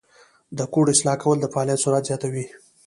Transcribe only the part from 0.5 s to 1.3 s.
د کوډ اصلاح